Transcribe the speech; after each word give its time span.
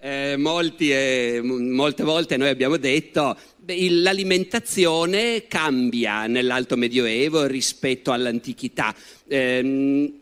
Eh, 0.00 0.36
molti, 0.36 0.92
eh, 0.92 1.40
molte 1.42 2.04
volte 2.04 2.36
noi 2.36 2.50
abbiamo 2.50 2.76
detto 2.76 3.36
che 3.66 3.90
l'alimentazione 3.90 5.48
cambia 5.48 6.28
nell'alto 6.28 6.76
medioevo 6.76 7.46
rispetto 7.46 8.12
all'antichità. 8.12 8.94
Eh, 9.26 9.60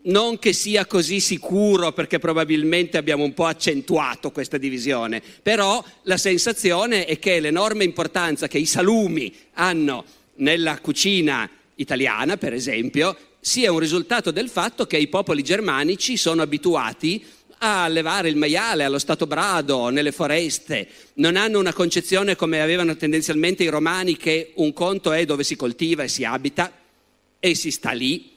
non 0.01 0.39
che 0.39 0.53
sia 0.53 0.87
così 0.87 1.19
sicuro 1.19 1.91
perché 1.93 2.17
probabilmente 2.17 2.97
abbiamo 2.97 3.23
un 3.23 3.35
po' 3.35 3.45
accentuato 3.45 4.31
questa 4.31 4.57
divisione, 4.57 5.21
però 5.43 5.83
la 6.03 6.17
sensazione 6.17 7.05
è 7.05 7.19
che 7.19 7.39
l'enorme 7.39 7.83
importanza 7.83 8.47
che 8.47 8.57
i 8.57 8.65
salumi 8.65 9.31
hanno 9.53 10.03
nella 10.37 10.79
cucina 10.79 11.47
italiana, 11.75 12.35
per 12.37 12.53
esempio, 12.53 13.15
sia 13.39 13.71
un 13.71 13.79
risultato 13.79 14.31
del 14.31 14.49
fatto 14.49 14.87
che 14.87 14.97
i 14.97 15.07
popoli 15.07 15.43
germanici 15.43 16.17
sono 16.17 16.41
abituati 16.41 17.23
a 17.59 17.83
allevare 17.83 18.29
il 18.29 18.35
maiale 18.35 18.83
allo 18.83 18.99
stato 18.99 19.27
brado, 19.27 19.89
nelle 19.89 20.11
foreste, 20.11 20.87
non 21.15 21.35
hanno 21.35 21.59
una 21.59 21.73
concezione 21.73 22.35
come 22.35 22.61
avevano 22.61 22.95
tendenzialmente 22.95 23.63
i 23.63 23.69
romani 23.69 24.17
che 24.17 24.51
un 24.55 24.73
conto 24.73 25.11
è 25.11 25.25
dove 25.25 25.43
si 25.43 25.55
coltiva 25.55 26.03
e 26.03 26.07
si 26.07 26.23
abita 26.23 26.71
e 27.39 27.55
si 27.55 27.71
sta 27.71 27.91
lì 27.91 28.35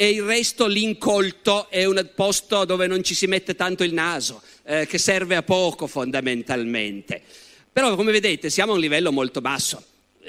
e 0.00 0.10
il 0.10 0.22
resto 0.22 0.68
l'incolto 0.68 1.68
è 1.70 1.84
un 1.84 2.10
posto 2.14 2.64
dove 2.64 2.86
non 2.86 3.02
ci 3.02 3.16
si 3.16 3.26
mette 3.26 3.56
tanto 3.56 3.82
il 3.82 3.92
naso, 3.92 4.40
eh, 4.62 4.86
che 4.86 4.96
serve 4.96 5.34
a 5.34 5.42
poco 5.42 5.88
fondamentalmente. 5.88 7.20
Però 7.72 7.96
come 7.96 8.12
vedete 8.12 8.48
siamo 8.48 8.70
a 8.70 8.74
un 8.76 8.80
livello 8.80 9.10
molto 9.10 9.40
basso. 9.40 9.82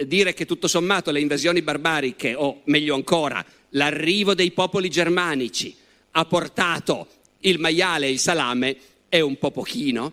Dire 0.08 0.34
che 0.34 0.48
tutto 0.48 0.68
sommato 0.68 1.12
le 1.12 1.20
invasioni 1.20 1.62
barbariche, 1.62 2.34
o 2.34 2.62
meglio 2.64 2.96
ancora, 2.96 3.46
l'arrivo 3.70 4.34
dei 4.34 4.50
popoli 4.50 4.90
germanici 4.90 5.76
ha 6.14 6.26
portato 6.26 7.08
il 7.42 7.60
maiale 7.60 8.08
e 8.08 8.12
il 8.12 8.20
salame 8.20 8.76
è 9.08 9.20
un 9.20 9.38
po' 9.38 9.52
pochino, 9.52 10.12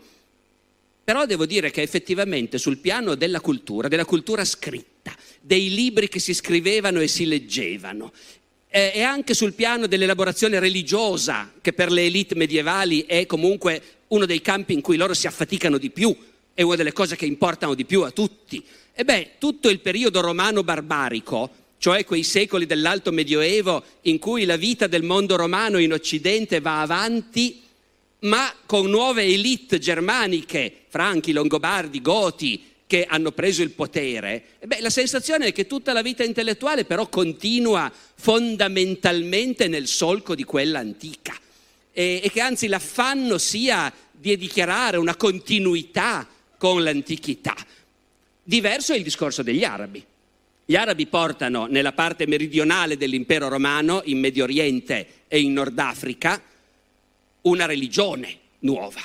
però 1.05 1.25
devo 1.27 1.47
dire 1.47 1.71
che 1.71 1.83
effettivamente 1.83 2.59
sul 2.59 2.79
piano 2.79 3.15
della 3.15 3.41
cultura, 3.41 3.89
della 3.89 4.05
cultura 4.05 4.45
scritta, 4.45 5.15
dei 5.41 5.73
libri 5.73 6.09
che 6.09 6.19
si 6.19 6.35
scrivevano 6.35 7.01
e 7.01 7.07
si 7.07 7.27
leggevano, 7.27 8.13
eh, 8.69 8.93
e 8.95 9.03
anche 9.03 9.33
sul 9.33 9.53
piano 9.53 9.87
dell'elaborazione 9.87 10.59
religiosa, 10.59 11.53
che 11.61 11.73
per 11.73 11.93
le 11.93 12.07
elite 12.07 12.35
medievali 12.35 13.05
è 13.07 13.25
comunque 13.27 13.83
uno 14.09 14.27
dei 14.27 14.41
campi 14.41 14.73
in 14.73 14.81
cui 14.81 14.97
loro 14.97 15.15
si 15.15 15.27
affaticano 15.27 15.79
di 15.79 15.91
più, 15.91 16.15
è 16.53 16.63
una 16.63 16.77
delle 16.77 16.93
cose 16.93 17.17
che 17.17 17.27
importano 17.27 17.75
di 17.75 17.85
più 17.85 18.03
a 18.03 18.11
tutti. 18.11 18.65
E 18.93 19.05
beh, 19.05 19.33
tutto 19.39 19.69
il 19.69 19.81
periodo 19.81 20.21
romano 20.21 20.65
barbarico 20.65 21.51
cioè 21.79 22.05
quei 22.05 22.23
secoli 22.23 22.67
dell'alto 22.67 23.13
medioevo 23.13 23.83
in 24.03 24.19
cui 24.19 24.45
la 24.45 24.57
vita 24.57 24.87
del 24.87 25.03
mondo 25.03 25.37
romano 25.37 25.79
in 25.79 25.93
Occidente 25.93 26.61
va 26.61 26.81
avanti, 26.81 27.63
ma 28.21 28.53
con 28.65 28.89
nuove 28.89 29.25
elite 29.25 29.79
germaniche, 29.79 30.85
franchi, 30.89 31.33
longobardi, 31.33 32.01
goti, 32.01 32.65
che 32.87 33.05
hanno 33.05 33.33
preso 33.33 33.63
il 33.63 33.71
potere, 33.71 34.45
beh, 34.65 34.81
la 34.81 34.91
sensazione 34.91 35.47
è 35.47 35.53
che 35.53 35.67
tutta 35.67 35.93
la 35.93 36.03
vita 36.03 36.23
intellettuale 36.23 36.85
però 36.85 37.09
continua 37.09 37.93
fondamentalmente 38.15 39.67
nel 39.67 39.89
solco 39.89 40.37
di 40.37 40.45
quella 40.45 40.79
antica 40.79 41.37
e, 41.93 42.21
e 42.23 42.31
che 42.31 42.41
anzi 42.41 42.69
l'affanno 42.69 43.39
sia 43.39 43.93
di 44.13 44.37
dichiarare 44.37 44.99
una 44.99 45.17
continuità 45.17 46.29
con 46.57 46.83
l'antichità. 46.83 47.57
Diverso 48.43 48.93
è 48.93 48.97
il 48.97 49.03
discorso 49.03 49.43
degli 49.43 49.65
arabi. 49.65 50.05
Gli 50.69 50.75
arabi 50.75 51.07
portano 51.07 51.67
nella 51.67 51.93
parte 51.93 52.27
meridionale 52.27 52.97
dell'impero 52.97 53.47
romano, 53.47 54.03
in 54.07 54.19
Medio 54.19 54.43
Oriente 54.43 55.07
e 55.29 55.39
in 55.39 55.53
Nord 55.53 55.79
Africa, 55.79 56.43
una 57.43 57.67
religione 57.67 58.37
nuova. 58.61 59.01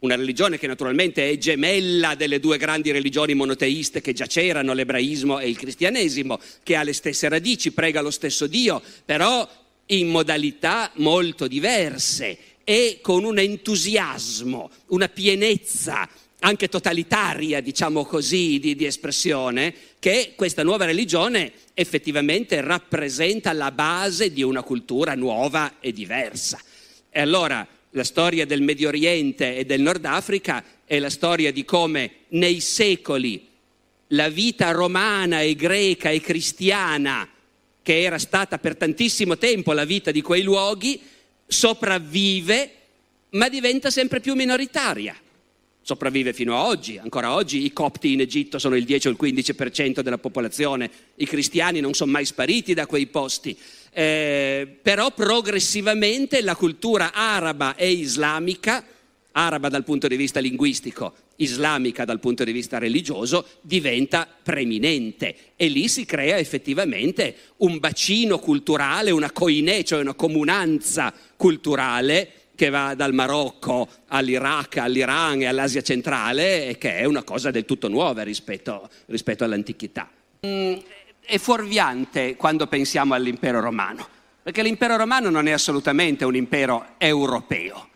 Una 0.00 0.16
religione 0.16 0.58
che 0.58 0.66
naturalmente 0.66 1.30
è 1.30 1.38
gemella 1.38 2.16
delle 2.16 2.40
due 2.40 2.58
grandi 2.58 2.90
religioni 2.90 3.34
monoteiste 3.34 4.00
che 4.00 4.12
già 4.14 4.26
c'erano, 4.26 4.72
l'ebraismo 4.72 5.38
e 5.38 5.48
il 5.48 5.56
cristianesimo, 5.56 6.40
che 6.64 6.74
ha 6.74 6.82
le 6.82 6.92
stesse 6.92 7.28
radici, 7.28 7.70
prega 7.70 8.00
lo 8.00 8.10
stesso 8.10 8.48
Dio, 8.48 8.82
però 9.04 9.48
in 9.86 10.08
modalità 10.08 10.90
molto 10.94 11.46
diverse 11.46 12.36
e 12.64 12.98
con 13.00 13.22
un 13.22 13.38
entusiasmo, 13.38 14.70
una 14.88 15.08
pienezza 15.08 16.08
anche 16.44 16.68
totalitaria, 16.68 17.62
diciamo 17.62 18.04
così, 18.04 18.58
di, 18.58 18.76
di, 18.76 18.84
espressione, 18.84 19.74
che 19.98 20.34
questa 20.36 20.62
nuova 20.62 20.84
religione 20.84 21.50
effettivamente 21.72 22.60
rappresenta 22.60 23.52
la 23.54 23.70
base 23.70 24.30
di 24.30 24.42
una 24.42 24.62
cultura 24.62 25.14
nuova 25.14 25.76
e 25.80 25.90
diversa. 25.92 26.60
E 27.10 27.20
allora 27.20 27.66
la 27.90 28.04
storia 28.04 28.44
del 28.44 28.60
Medio 28.60 28.88
Oriente 28.88 29.56
e 29.56 29.64
del 29.64 29.80
Nord 29.80 30.04
Africa 30.04 30.62
è 30.84 30.98
la 30.98 31.08
storia 31.08 31.50
di 31.50 31.64
come 31.64 32.10
nei 32.28 32.60
secoli 32.60 33.48
la 34.08 34.28
vita 34.28 34.70
romana 34.70 35.40
e 35.40 35.54
greca 35.54 36.10
e 36.10 36.20
cristiana, 36.20 37.26
che 37.82 38.02
era 38.02 38.18
stata 38.18 38.58
per 38.58 38.76
tantissimo 38.76 39.38
tempo 39.38 39.72
la 39.72 39.86
vita 39.86 40.10
di 40.10 40.20
quei 40.20 40.42
luoghi, 40.42 41.00
sopravvive 41.46 42.70
ma 43.30 43.48
diventa 43.48 43.90
sempre 43.90 44.20
più 44.20 44.34
minoritaria 44.34 45.16
sopravvive 45.84 46.32
fino 46.32 46.56
a 46.56 46.66
oggi. 46.66 46.98
Ancora 46.98 47.34
oggi 47.34 47.64
i 47.64 47.72
copti 47.72 48.12
in 48.12 48.20
Egitto 48.20 48.58
sono 48.58 48.74
il 48.74 48.84
10 48.84 49.08
o 49.08 49.10
il 49.10 49.18
15% 49.20 50.00
della 50.00 50.18
popolazione, 50.18 50.90
i 51.16 51.26
cristiani 51.26 51.80
non 51.80 51.92
sono 51.92 52.10
mai 52.10 52.24
spariti 52.24 52.72
da 52.72 52.86
quei 52.86 53.06
posti. 53.06 53.56
Eh, 53.92 54.66
però 54.82 55.12
progressivamente 55.12 56.40
la 56.40 56.56
cultura 56.56 57.12
araba 57.12 57.76
e 57.76 57.92
islamica, 57.92 58.82
araba 59.32 59.68
dal 59.68 59.84
punto 59.84 60.08
di 60.08 60.16
vista 60.16 60.40
linguistico, 60.40 61.12
islamica 61.36 62.06
dal 62.06 62.18
punto 62.18 62.44
di 62.44 62.52
vista 62.52 62.78
religioso, 62.78 63.46
diventa 63.60 64.26
preminente 64.42 65.36
e 65.54 65.66
lì 65.68 65.88
si 65.88 66.06
crea 66.06 66.38
effettivamente 66.38 67.36
un 67.58 67.78
bacino 67.78 68.38
culturale, 68.38 69.10
una 69.10 69.32
coinè, 69.32 69.82
cioè 69.82 70.00
una 70.00 70.14
comunanza 70.14 71.12
culturale 71.36 72.43
che 72.54 72.70
va 72.70 72.94
dal 72.94 73.12
Marocco 73.12 73.88
all'Iraq, 74.08 74.78
all'Iran 74.78 75.42
e 75.42 75.46
all'Asia 75.46 75.82
centrale 75.82 76.68
e 76.68 76.78
che 76.78 76.96
è 76.98 77.04
una 77.04 77.22
cosa 77.22 77.50
del 77.50 77.64
tutto 77.64 77.88
nuova 77.88 78.22
rispetto, 78.22 78.88
rispetto 79.06 79.44
all'antichità. 79.44 80.08
Mm, 80.46 80.74
è 81.24 81.38
fuorviante 81.38 82.36
quando 82.36 82.66
pensiamo 82.66 83.14
all'impero 83.14 83.60
romano, 83.60 84.06
perché 84.42 84.62
l'impero 84.62 84.96
romano 84.96 85.30
non 85.30 85.48
è 85.48 85.52
assolutamente 85.52 86.24
un 86.24 86.36
impero 86.36 86.94
europeo. 86.98 87.88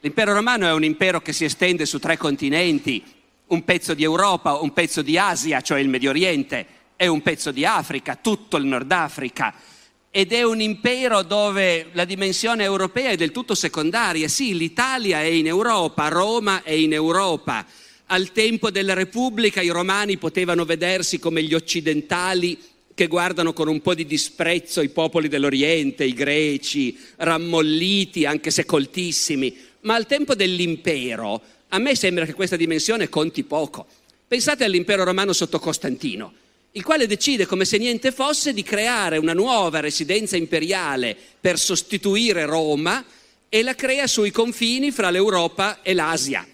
L'impero 0.00 0.32
romano 0.32 0.66
è 0.66 0.72
un 0.72 0.84
impero 0.84 1.20
che 1.20 1.32
si 1.32 1.44
estende 1.44 1.84
su 1.84 1.98
tre 1.98 2.16
continenti, 2.16 3.02
un 3.46 3.64
pezzo 3.64 3.94
di 3.94 4.04
Europa, 4.04 4.54
un 4.54 4.72
pezzo 4.72 5.02
di 5.02 5.18
Asia, 5.18 5.60
cioè 5.60 5.80
il 5.80 5.88
Medio 5.88 6.10
Oriente, 6.10 6.66
e 6.94 7.06
un 7.08 7.22
pezzo 7.22 7.50
di 7.50 7.64
Africa, 7.64 8.16
tutto 8.20 8.56
il 8.56 8.64
Nord 8.64 8.90
Africa 8.92 9.54
ed 10.18 10.32
è 10.32 10.42
un 10.42 10.60
impero 10.60 11.22
dove 11.22 11.90
la 11.92 12.04
dimensione 12.04 12.64
europea 12.64 13.10
è 13.10 13.16
del 13.16 13.30
tutto 13.30 13.54
secondaria. 13.54 14.26
Sì, 14.26 14.56
l'Italia 14.56 15.20
è 15.20 15.26
in 15.26 15.46
Europa, 15.46 16.08
Roma 16.08 16.64
è 16.64 16.72
in 16.72 16.92
Europa. 16.92 17.64
Al 18.06 18.32
tempo 18.32 18.72
della 18.72 18.94
Repubblica 18.94 19.60
i 19.60 19.68
romani 19.68 20.16
potevano 20.16 20.64
vedersi 20.64 21.20
come 21.20 21.44
gli 21.44 21.54
occidentali 21.54 22.58
che 22.94 23.06
guardano 23.06 23.52
con 23.52 23.68
un 23.68 23.80
po' 23.80 23.94
di 23.94 24.06
disprezzo 24.06 24.80
i 24.80 24.88
popoli 24.88 25.28
dell'Oriente, 25.28 26.02
i 26.02 26.14
greci, 26.14 26.98
rammolliti 27.18 28.26
anche 28.26 28.50
se 28.50 28.64
coltissimi, 28.64 29.56
ma 29.82 29.94
al 29.94 30.06
tempo 30.06 30.34
dell'impero 30.34 31.40
a 31.68 31.78
me 31.78 31.94
sembra 31.94 32.24
che 32.24 32.34
questa 32.34 32.56
dimensione 32.56 33.08
conti 33.08 33.44
poco. 33.44 33.86
Pensate 34.26 34.64
all'impero 34.64 35.04
romano 35.04 35.32
sotto 35.32 35.60
Costantino 35.60 36.32
il 36.72 36.84
quale 36.84 37.06
decide 37.06 37.46
come 37.46 37.64
se 37.64 37.78
niente 37.78 38.12
fosse 38.12 38.52
di 38.52 38.62
creare 38.62 39.16
una 39.16 39.32
nuova 39.32 39.80
residenza 39.80 40.36
imperiale 40.36 41.16
per 41.40 41.58
sostituire 41.58 42.44
Roma 42.44 43.04
e 43.48 43.62
la 43.62 43.74
crea 43.74 44.06
sui 44.06 44.30
confini 44.30 44.90
fra 44.90 45.10
l'Europa 45.10 45.80
e 45.82 45.94
l'Asia. 45.94 46.46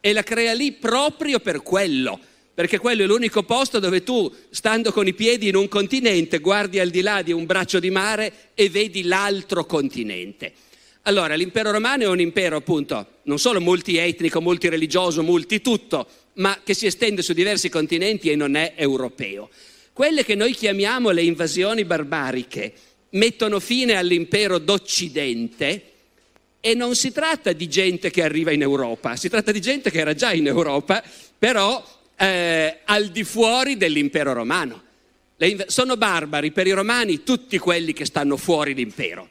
E 0.00 0.12
la 0.12 0.22
crea 0.22 0.52
lì 0.52 0.72
proprio 0.72 1.40
per 1.40 1.62
quello, 1.62 2.20
perché 2.52 2.78
quello 2.78 3.02
è 3.02 3.06
l'unico 3.06 3.42
posto 3.42 3.78
dove 3.78 4.02
tu, 4.02 4.30
stando 4.50 4.92
con 4.92 5.06
i 5.06 5.14
piedi 5.14 5.48
in 5.48 5.56
un 5.56 5.66
continente, 5.66 6.40
guardi 6.40 6.78
al 6.78 6.90
di 6.90 7.00
là 7.00 7.22
di 7.22 7.32
un 7.32 7.46
braccio 7.46 7.80
di 7.80 7.90
mare 7.90 8.50
e 8.54 8.68
vedi 8.68 9.04
l'altro 9.04 9.64
continente. 9.64 10.52
Allora, 11.06 11.34
l'impero 11.34 11.70
romano 11.70 12.02
è 12.02 12.06
un 12.06 12.20
impero 12.20 12.56
appunto 12.56 13.06
non 13.24 13.38
solo 13.38 13.60
multietnico, 13.60 14.40
multireligioso, 14.40 15.22
multitutto, 15.22 16.06
ma 16.34 16.60
che 16.64 16.74
si 16.74 16.86
estende 16.86 17.22
su 17.22 17.32
diversi 17.32 17.68
continenti 17.68 18.30
e 18.30 18.36
non 18.36 18.54
è 18.56 18.72
europeo. 18.76 19.50
Quelle 19.92 20.24
che 20.24 20.34
noi 20.34 20.52
chiamiamo 20.54 21.10
le 21.10 21.22
invasioni 21.22 21.84
barbariche 21.84 22.72
mettono 23.10 23.60
fine 23.60 23.94
all'impero 23.94 24.58
d'Occidente 24.58 25.90
e 26.60 26.74
non 26.74 26.96
si 26.96 27.12
tratta 27.12 27.52
di 27.52 27.68
gente 27.68 28.10
che 28.10 28.22
arriva 28.22 28.50
in 28.50 28.62
Europa, 28.62 29.16
si 29.16 29.28
tratta 29.28 29.52
di 29.52 29.60
gente 29.60 29.90
che 29.90 29.98
era 29.98 30.14
già 30.14 30.32
in 30.32 30.46
Europa, 30.46 31.02
però 31.38 31.84
eh, 32.16 32.78
al 32.84 33.08
di 33.08 33.22
fuori 33.22 33.76
dell'impero 33.76 34.32
romano. 34.32 34.82
Le, 35.36 35.66
sono 35.68 35.96
barbari 35.96 36.52
per 36.52 36.66
i 36.66 36.72
romani 36.72 37.22
tutti 37.22 37.58
quelli 37.58 37.92
che 37.92 38.04
stanno 38.04 38.36
fuori 38.36 38.74
l'impero. 38.74 39.28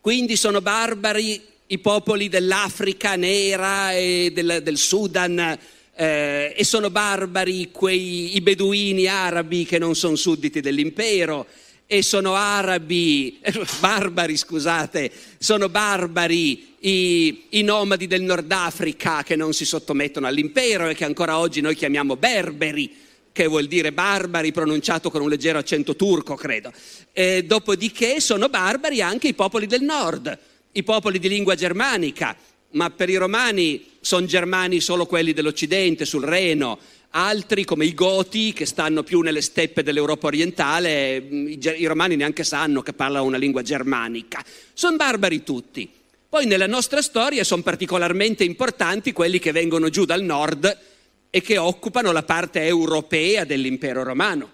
Quindi 0.00 0.36
sono 0.36 0.60
barbari 0.60 1.40
i 1.68 1.78
popoli 1.78 2.28
dell'Africa 2.28 3.14
nera 3.14 3.92
e 3.92 4.32
del, 4.34 4.60
del 4.62 4.76
Sudan 4.76 5.58
eh, 5.94 6.54
e 6.56 6.64
sono 6.64 6.90
barbari 6.90 7.70
quei, 7.70 8.38
beduini 8.40 9.06
arabi 9.06 9.64
che 9.64 9.78
non 9.78 9.94
sono 9.94 10.16
sudditi 10.16 10.60
dell'impero 10.60 11.46
e 11.86 12.00
sono 12.02 12.34
arabi, 12.34 13.38
barbari 13.80 14.36
scusate, 14.36 15.10
sono 15.38 15.68
barbari 15.68 16.76
i, 16.80 17.44
i, 17.50 17.62
nomadi 17.62 18.06
del 18.06 18.22
Nord 18.22 18.50
Africa 18.50 19.22
che 19.22 19.36
non 19.36 19.52
si 19.52 19.66
sottomettono 19.66 20.26
all'impero 20.26 20.88
e 20.88 20.94
che 20.94 21.04
ancora 21.04 21.38
oggi 21.38 21.60
noi 21.60 21.74
chiamiamo 21.74 22.16
berberi 22.16 23.00
che 23.32 23.46
vuol 23.46 23.66
dire 23.66 23.92
barbari 23.92 24.52
pronunciato 24.52 25.10
con 25.10 25.22
un 25.22 25.28
leggero 25.28 25.58
accento 25.58 25.96
turco, 25.96 26.34
credo. 26.34 26.72
E 27.12 27.44
dopodiché 27.44 28.20
sono 28.20 28.48
barbari 28.48 29.00
anche 29.00 29.28
i 29.28 29.34
popoli 29.34 29.66
del 29.66 29.82
nord, 29.82 30.38
i 30.72 30.82
popoli 30.82 31.18
di 31.18 31.28
lingua 31.28 31.54
germanica, 31.54 32.36
ma 32.72 32.90
per 32.90 33.08
i 33.08 33.16
romani 33.16 33.84
sono 34.00 34.26
germani 34.26 34.80
solo 34.80 35.06
quelli 35.06 35.32
dell'Occidente, 35.32 36.04
sul 36.04 36.24
Reno, 36.24 36.78
altri 37.10 37.64
come 37.64 37.84
i 37.84 37.94
Goti 37.94 38.52
che 38.52 38.66
stanno 38.66 39.02
più 39.02 39.20
nelle 39.20 39.40
steppe 39.42 39.82
dell'Europa 39.82 40.26
orientale, 40.26 41.16
i, 41.16 41.58
i 41.78 41.86
romani 41.86 42.16
neanche 42.16 42.44
sanno 42.44 42.82
che 42.82 42.92
parlano 42.92 43.26
una 43.26 43.38
lingua 43.38 43.62
germanica. 43.62 44.44
Sono 44.72 44.96
barbari 44.96 45.42
tutti. 45.42 45.88
Poi 46.28 46.46
nella 46.46 46.66
nostra 46.66 47.02
storia 47.02 47.44
sono 47.44 47.62
particolarmente 47.62 48.44
importanti 48.44 49.12
quelli 49.12 49.38
che 49.38 49.52
vengono 49.52 49.90
giù 49.90 50.04
dal 50.04 50.22
nord, 50.22 50.90
e 51.34 51.40
che 51.40 51.56
occupano 51.56 52.12
la 52.12 52.24
parte 52.24 52.62
europea 52.66 53.44
dell'impero 53.44 54.02
romano. 54.02 54.50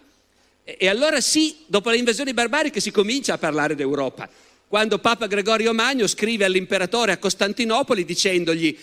E 0.63 0.87
allora 0.87 1.21
sì, 1.21 1.57
dopo 1.67 1.91
le 1.91 1.97
invasioni 1.97 2.33
barbariche 2.33 2.79
si 2.79 2.93
comincia 2.93 3.35
a 3.35 3.39
parlare 3.39 3.75
d'Europa. 3.75 4.29
Quando 4.69 4.99
Papa 4.99 5.27
Gregorio 5.27 5.73
Magno 5.73 6.07
scrive 6.07 6.45
all'imperatore 6.45 7.13
a 7.13 7.17
Costantinopoli 7.17 8.05
dicendogli 8.05 8.77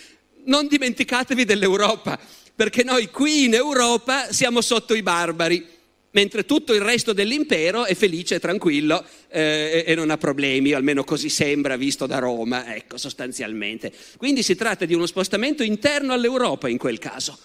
non 0.46 0.66
dimenticatevi 0.66 1.44
dell'Europa, 1.44 2.18
perché 2.54 2.82
noi 2.82 3.08
qui 3.10 3.44
in 3.44 3.54
Europa 3.54 4.32
siamo 4.32 4.60
sotto 4.60 4.94
i 4.94 5.02
barbari, 5.02 5.64
mentre 6.10 6.44
tutto 6.44 6.72
il 6.72 6.80
resto 6.80 7.12
dell'impero 7.12 7.84
è 7.84 7.94
felice 7.94 8.36
e 8.36 8.40
tranquillo 8.40 9.04
eh, 9.28 9.84
e 9.86 9.94
non 9.94 10.10
ha 10.10 10.16
problemi, 10.16 10.72
almeno 10.72 11.04
così 11.04 11.28
sembra 11.28 11.76
visto 11.76 12.06
da 12.06 12.18
Roma, 12.18 12.74
ecco, 12.74 12.96
sostanzialmente. 12.96 13.92
Quindi 14.16 14.42
si 14.42 14.56
tratta 14.56 14.86
di 14.86 14.94
uno 14.94 15.06
spostamento 15.06 15.62
interno 15.62 16.12
all'Europa 16.12 16.68
in 16.68 16.78
quel 16.78 16.98
caso. 16.98 17.38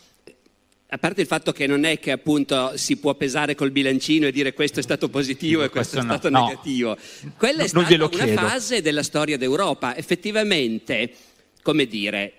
A 0.94 0.98
parte 0.98 1.22
il 1.22 1.28
fatto 1.28 1.54
che 1.54 1.68
non 1.68 1.86
è 1.86 2.00
che 2.00 2.12
appunto 2.12 2.74
si 2.76 2.98
può 2.98 3.16
pesare 3.16 3.56
col 3.56 3.72
bilancino 3.72 4.28
e 4.28 4.32
dire 4.34 4.52
questo 4.52 4.82
è 4.82 4.84
stato 4.84 5.08
positivo 5.08 5.64
e 5.64 5.70
questo, 5.70 5.96
questo 5.96 6.14
è 6.14 6.18
stato 6.18 6.30
no. 6.30 6.48
negativo. 6.48 6.98
Quella 7.38 7.60
è 7.64 7.70
no, 7.72 7.86
stata 7.86 7.96
una 7.96 8.10
chiedo. 8.10 8.42
fase 8.42 8.82
della 8.82 9.02
storia 9.02 9.38
d'Europa. 9.38 9.96
Effettivamente, 9.96 11.14
come 11.62 11.86
dire, 11.86 12.34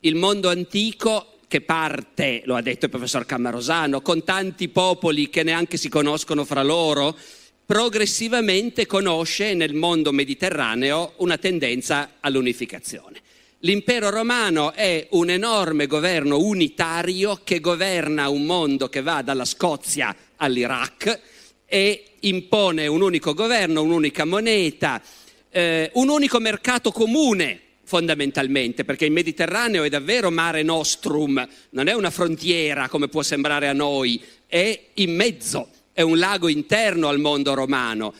il 0.00 0.14
mondo 0.14 0.48
antico 0.48 1.38
che 1.48 1.60
parte, 1.60 2.42
lo 2.44 2.54
ha 2.54 2.62
detto 2.62 2.84
il 2.84 2.92
professor 2.92 3.26
Camarosano, 3.26 4.00
con 4.00 4.22
tanti 4.22 4.68
popoli 4.68 5.28
che 5.28 5.42
neanche 5.42 5.76
si 5.76 5.88
conoscono 5.88 6.44
fra 6.44 6.62
loro, 6.62 7.18
progressivamente 7.66 8.86
conosce 8.86 9.54
nel 9.54 9.74
mondo 9.74 10.12
mediterraneo 10.12 11.14
una 11.16 11.36
tendenza 11.36 12.12
all'unificazione. 12.20 13.20
L'impero 13.62 14.10
romano 14.10 14.72
è 14.72 15.08
un 15.10 15.30
enorme 15.30 15.88
governo 15.88 16.38
unitario 16.38 17.40
che 17.42 17.58
governa 17.58 18.28
un 18.28 18.44
mondo 18.44 18.88
che 18.88 19.02
va 19.02 19.20
dalla 19.22 19.44
Scozia 19.44 20.14
all'Iraq 20.36 21.20
e 21.66 22.04
impone 22.20 22.86
un 22.86 23.02
unico 23.02 23.34
governo, 23.34 23.82
un'unica 23.82 24.24
moneta, 24.24 25.02
eh, 25.50 25.90
un 25.94 26.08
unico 26.08 26.38
mercato 26.38 26.92
comune 26.92 27.60
fondamentalmente, 27.82 28.84
perché 28.84 29.06
il 29.06 29.12
Mediterraneo 29.12 29.82
è 29.82 29.88
davvero 29.88 30.30
mare 30.30 30.62
nostrum, 30.62 31.44
non 31.70 31.88
è 31.88 31.94
una 31.94 32.10
frontiera 32.10 32.88
come 32.88 33.08
può 33.08 33.22
sembrare 33.24 33.66
a 33.66 33.72
noi, 33.72 34.22
è 34.46 34.80
in 34.94 35.16
mezzo, 35.16 35.68
è 35.92 36.02
un 36.02 36.16
lago 36.16 36.46
interno 36.46 37.08
al 37.08 37.18
mondo 37.18 37.54
romano. 37.54 38.14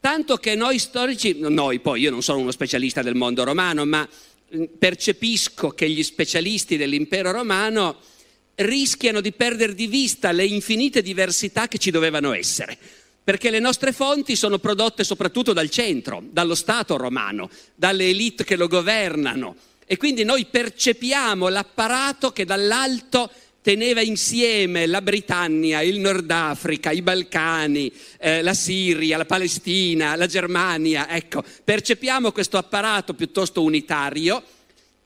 Tanto 0.00 0.36
che 0.36 0.54
noi 0.54 0.78
storici, 0.78 1.36
noi 1.38 1.80
poi, 1.80 2.02
io 2.02 2.10
non 2.10 2.22
sono 2.22 2.38
uno 2.38 2.52
specialista 2.52 3.02
del 3.02 3.16
mondo 3.16 3.42
romano, 3.44 3.84
ma 3.84 4.06
mm, 4.56 4.64
percepisco 4.78 5.70
che 5.70 5.90
gli 5.90 6.02
specialisti 6.02 6.76
dell'impero 6.76 7.32
romano 7.32 7.96
rischiano 8.56 9.20
di 9.20 9.32
perdere 9.32 9.74
di 9.74 9.86
vista 9.86 10.32
le 10.32 10.44
infinite 10.44 11.02
diversità 11.02 11.68
che 11.68 11.78
ci 11.78 11.90
dovevano 11.90 12.32
essere, 12.32 12.76
perché 13.22 13.50
le 13.50 13.58
nostre 13.58 13.92
fonti 13.92 14.36
sono 14.36 14.58
prodotte 14.58 15.04
soprattutto 15.04 15.52
dal 15.52 15.70
centro, 15.70 16.22
dallo 16.30 16.54
Stato 16.54 16.96
romano, 16.96 17.50
dalle 17.74 18.08
elite 18.08 18.44
che 18.44 18.56
lo 18.56 18.68
governano. 18.68 19.56
E 19.84 19.96
quindi 19.96 20.22
noi 20.22 20.44
percepiamo 20.44 21.48
l'apparato 21.48 22.30
che 22.30 22.44
dall'alto 22.44 23.30
teneva 23.68 24.00
insieme 24.00 24.86
la 24.86 25.02
Britannia, 25.02 25.82
il 25.82 25.98
Nord 25.98 26.30
Africa, 26.30 26.90
i 26.90 27.02
Balcani, 27.02 27.92
eh, 28.18 28.40
la 28.40 28.54
Siria, 28.54 29.18
la 29.18 29.26
Palestina, 29.26 30.16
la 30.16 30.26
Germania. 30.26 31.06
Ecco, 31.10 31.44
percepiamo 31.64 32.32
questo 32.32 32.56
apparato 32.56 33.12
piuttosto 33.12 33.62
unitario 33.62 34.42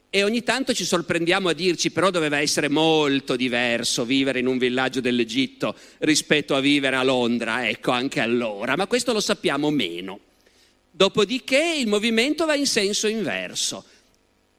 e 0.08 0.22
ogni 0.22 0.44
tanto 0.44 0.74
ci 0.74 0.84
sorprendiamo 0.84 1.48
a 1.48 1.54
dirci 1.54 1.90
però 1.90 2.10
doveva 2.10 2.38
essere 2.38 2.68
molto 2.68 3.34
diverso 3.34 4.04
vivere 4.04 4.38
in 4.38 4.46
un 4.46 4.58
villaggio 4.58 5.00
dell'Egitto 5.00 5.74
rispetto 5.98 6.54
a 6.54 6.60
vivere 6.60 6.94
a 6.94 7.02
Londra, 7.02 7.68
ecco, 7.68 7.90
anche 7.90 8.20
allora, 8.20 8.76
ma 8.76 8.86
questo 8.86 9.12
lo 9.12 9.20
sappiamo 9.20 9.70
meno. 9.70 10.20
Dopodiché 10.88 11.74
il 11.80 11.88
movimento 11.88 12.46
va 12.46 12.54
in 12.54 12.66
senso 12.66 13.08
inverso, 13.08 13.84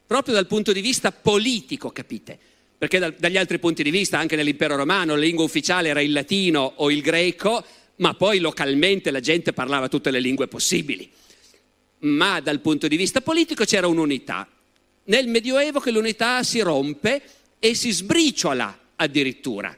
proprio 0.06 0.34
dal 0.34 0.48
punto 0.48 0.74
di 0.74 0.82
vista 0.82 1.14
politico, 1.14 1.90
capite? 1.92 2.52
Perché 2.78 3.00
da, 3.00 3.14
dagli 3.18 3.38
altri 3.38 3.60
punti 3.60 3.84
di 3.84 3.92
vista, 3.92 4.20
anche 4.20 4.36
nell'impero 4.36 4.76
romano, 4.76 5.16
la 5.16 5.22
lingua 5.22 5.44
ufficiale 5.44 5.90
era 5.90 6.02
il 6.02 6.12
latino 6.12 6.74
o 6.78 6.92
il 6.92 7.02
greco, 7.02 7.64
ma 7.98 8.14
poi 8.14 8.40
localmente 8.40 9.12
la 9.12 9.20
gente 9.20 9.54
parlava 9.54 9.88
tutte 9.88 10.12
le 10.12 10.20
lingue 10.20 10.48
possibili. 10.48 11.10
Ma 12.00 12.40
dal 12.42 12.60
punto 12.60 12.88
di 12.88 12.98
vista 12.98 13.22
politico 13.22 13.64
c'era 13.64 13.88
un'unità. 13.88 14.48
Nel 15.06 15.28
Medioevo 15.28 15.80
che 15.80 15.92
l'unità 15.92 16.44
si 16.44 16.60
rompe 16.60 17.22
e 17.60 17.76
si 17.76 17.92
sbriciola 17.92 18.78
addirittura. 18.98 19.78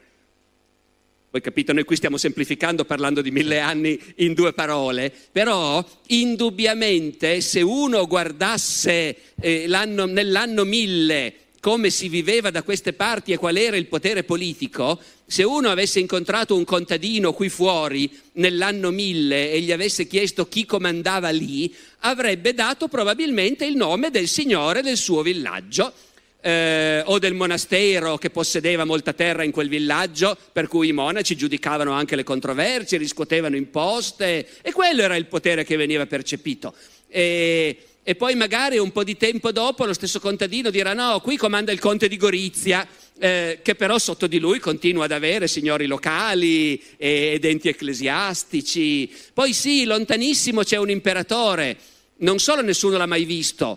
Voi 1.30 1.40
capite, 1.40 1.72
noi 1.72 1.84
qui 1.84 1.96
stiamo 1.96 2.16
semplificando 2.16 2.84
parlando 2.84 3.20
di 3.20 3.30
mille 3.30 3.58
anni 3.58 4.00
in 4.16 4.32
due 4.32 4.52
parole, 4.54 5.12
però 5.30 5.84
indubbiamente 6.06 7.40
se 7.42 7.60
uno 7.60 8.06
guardasse 8.06 9.16
eh, 9.38 9.66
nell'anno 9.66 10.64
mille 10.64 11.34
come 11.66 11.90
si 11.90 12.08
viveva 12.08 12.50
da 12.50 12.62
queste 12.62 12.92
parti 12.92 13.32
e 13.32 13.38
qual 13.38 13.56
era 13.56 13.76
il 13.76 13.88
potere 13.88 14.22
politico, 14.22 15.00
se 15.26 15.42
uno 15.42 15.68
avesse 15.68 15.98
incontrato 15.98 16.54
un 16.54 16.62
contadino 16.62 17.32
qui 17.32 17.48
fuori 17.48 18.08
nell'anno 18.34 18.92
1000 18.92 19.50
e 19.50 19.60
gli 19.60 19.72
avesse 19.72 20.06
chiesto 20.06 20.46
chi 20.46 20.64
comandava 20.64 21.30
lì, 21.30 21.74
avrebbe 22.02 22.54
dato 22.54 22.86
probabilmente 22.86 23.64
il 23.64 23.74
nome 23.74 24.10
del 24.10 24.28
signore 24.28 24.80
del 24.80 24.96
suo 24.96 25.22
villaggio. 25.22 25.92
Eh, 26.40 27.02
o 27.04 27.18
del 27.18 27.34
monastero 27.34 28.18
che 28.18 28.30
possedeva 28.30 28.84
molta 28.84 29.12
terra 29.12 29.42
in 29.42 29.50
quel 29.50 29.68
villaggio, 29.68 30.36
per 30.52 30.68
cui 30.68 30.88
i 30.88 30.92
monaci 30.92 31.34
giudicavano 31.34 31.90
anche 31.90 32.14
le 32.14 32.22
controversie, 32.22 32.98
riscuotevano 32.98 33.56
imposte 33.56 34.46
e 34.62 34.70
quello 34.70 35.02
era 35.02 35.16
il 35.16 35.26
potere 35.26 35.64
che 35.64 35.74
veniva 35.74 36.06
percepito. 36.06 36.72
E, 37.08 37.76
e 38.08 38.14
poi 38.14 38.36
magari 38.36 38.78
un 38.78 38.92
po' 38.92 39.02
di 39.02 39.16
tempo 39.16 39.50
dopo 39.50 39.84
lo 39.84 39.92
stesso 39.92 40.20
contadino 40.20 40.70
dirà 40.70 40.92
no, 40.92 41.18
qui 41.18 41.36
comanda 41.36 41.72
il 41.72 41.80
conte 41.80 42.06
di 42.06 42.16
Gorizia, 42.16 42.86
eh, 43.18 43.58
che 43.60 43.74
però 43.74 43.98
sotto 43.98 44.28
di 44.28 44.38
lui 44.38 44.60
continua 44.60 45.06
ad 45.06 45.10
avere 45.10 45.48
signori 45.48 45.86
locali 45.86 46.80
ed 46.96 47.44
enti 47.44 47.66
ecclesiastici. 47.66 49.12
Poi 49.34 49.52
sì, 49.52 49.84
lontanissimo 49.86 50.62
c'è 50.62 50.76
un 50.76 50.90
imperatore, 50.90 51.76
non 52.18 52.38
solo 52.38 52.62
nessuno 52.62 52.96
l'ha 52.96 53.06
mai 53.06 53.24
visto, 53.24 53.76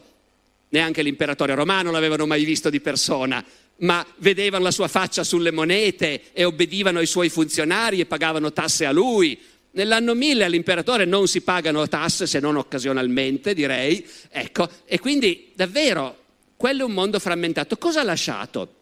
neanche 0.70 1.02
l'imperatore 1.02 1.56
romano 1.56 1.90
l'avevano 1.90 2.28
mai 2.28 2.46
visto 2.46 2.70
di 2.70 2.82
persona, 2.82 3.44
ma 3.78 4.06
vedevano 4.18 4.66
la 4.66 4.72
sua 4.72 4.88
faccia 4.88 5.24
sulle 5.24 5.50
monete 5.50 6.26
e 6.34 6.44
obbedivano 6.44 7.00
ai 7.00 7.08
suoi 7.08 7.30
funzionari 7.30 8.00
e 8.00 8.06
pagavano 8.06 8.54
tasse 8.54 8.86
a 8.86 8.92
lui. 8.92 9.40
Nell'anno 9.72 10.16
1000 10.16 10.44
all'imperatore 10.44 11.06
non 11.06 11.28
si 11.28 11.42
pagano 11.42 11.88
tasse 11.88 12.26
se 12.26 12.40
non 12.40 12.56
occasionalmente, 12.56 13.54
direi. 13.54 14.06
Ecco, 14.30 14.68
e 14.86 15.00
quindi 15.00 15.52
davvero 15.54 16.18
quello 16.58 16.82
è 16.82 16.86
un 16.86 16.94
mondo 16.94 17.20
frammentato. 17.20 17.78
Cosa 17.78 18.02
ha 18.02 18.04
lasciato? 18.04 18.76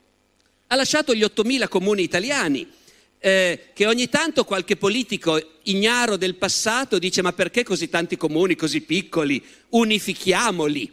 Ha 0.67 0.75
lasciato 0.75 1.13
gli 1.13 1.23
8.000 1.23 1.67
comuni 1.67 2.03
italiani, 2.03 2.67
eh, 3.19 3.69
che 3.73 3.85
ogni 3.85 4.09
tanto 4.09 4.45
qualche 4.45 4.77
politico 4.77 5.39
ignaro 5.63 6.17
del 6.17 6.35
passato 6.35 6.99
dice 6.99 7.21
ma 7.21 7.33
perché 7.33 7.63
così 7.63 7.89
tanti 7.89 8.15
comuni, 8.15 8.55
così 8.55 8.81
piccoli? 8.81 9.43
Unifichiamoli. 9.69 10.91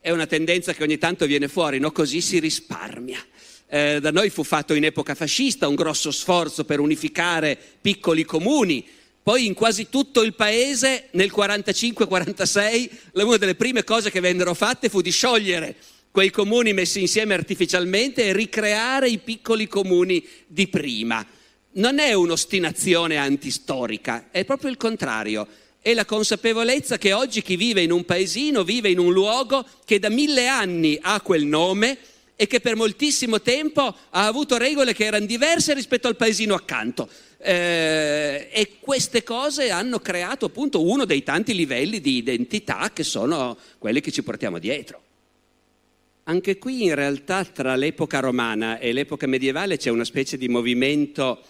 È 0.00 0.10
una 0.10 0.26
tendenza 0.26 0.72
che 0.72 0.82
ogni 0.82 0.98
tanto 0.98 1.26
viene 1.26 1.48
fuori, 1.48 1.78
no? 1.78 1.90
Così 1.90 2.20
si 2.20 2.38
risparmia. 2.38 3.18
Eh, 3.68 3.98
da 4.00 4.12
noi 4.12 4.30
fu 4.30 4.44
fatto 4.44 4.74
in 4.74 4.84
epoca 4.84 5.14
fascista 5.16 5.66
un 5.66 5.74
grosso 5.74 6.10
sforzo 6.10 6.64
per 6.64 6.78
unificare 6.78 7.58
piccoli 7.80 8.24
comuni. 8.24 8.86
Poi 9.22 9.44
in 9.44 9.54
quasi 9.54 9.88
tutto 9.88 10.22
il 10.22 10.34
paese 10.34 11.08
nel 11.12 11.32
45-46 11.34 12.90
una 13.14 13.36
delle 13.38 13.56
prime 13.56 13.82
cose 13.82 14.10
che 14.10 14.20
vennero 14.20 14.54
fatte 14.54 14.88
fu 14.88 15.00
di 15.00 15.10
sciogliere 15.10 15.74
quei 16.12 16.30
comuni 16.30 16.72
messi 16.72 17.00
insieme 17.00 17.34
artificialmente 17.34 18.24
e 18.24 18.32
ricreare 18.32 19.08
i 19.08 19.18
piccoli 19.18 19.66
comuni 19.66 20.24
di 20.46 20.68
prima. 20.68 21.26
Non 21.72 21.98
è 21.98 22.14
un'ostinazione 22.14 23.18
antistorica, 23.18 24.28
è 24.30 24.44
proprio 24.46 24.70
il 24.70 24.78
contrario. 24.78 25.46
È 25.78 25.92
la 25.92 26.06
consapevolezza 26.06 26.96
che 26.96 27.12
oggi 27.12 27.42
chi 27.42 27.56
vive 27.56 27.82
in 27.82 27.92
un 27.92 28.04
paesino 28.04 28.64
vive 28.64 28.88
in 28.88 28.98
un 28.98 29.12
luogo 29.12 29.62
che 29.84 29.98
da 29.98 30.08
mille 30.08 30.46
anni 30.46 30.98
ha 31.02 31.20
quel 31.20 31.44
nome 31.44 31.98
e 32.36 32.46
che 32.46 32.60
per 32.60 32.76
moltissimo 32.76 33.40
tempo 33.40 33.82
ha 33.82 34.26
avuto 34.26 34.58
regole 34.58 34.92
che 34.92 35.06
erano 35.06 35.24
diverse 35.24 35.72
rispetto 35.72 36.06
al 36.06 36.16
paesino 36.16 36.54
accanto. 36.54 37.08
Eh, 37.38 38.48
e 38.52 38.76
queste 38.78 39.22
cose 39.22 39.70
hanno 39.70 40.00
creato 40.00 40.46
appunto 40.46 40.86
uno 40.86 41.06
dei 41.06 41.22
tanti 41.22 41.54
livelli 41.54 42.00
di 42.00 42.16
identità 42.16 42.90
che 42.92 43.04
sono 43.04 43.56
quelli 43.78 44.00
che 44.00 44.12
ci 44.12 44.22
portiamo 44.22 44.58
dietro. 44.58 45.02
Anche 46.24 46.58
qui 46.58 46.84
in 46.84 46.94
realtà 46.94 47.44
tra 47.44 47.74
l'epoca 47.74 48.20
romana 48.20 48.78
e 48.78 48.92
l'epoca 48.92 49.26
medievale 49.26 49.78
c'è 49.78 49.90
una 49.90 50.04
specie 50.04 50.36
di 50.36 50.48
movimento, 50.48 51.40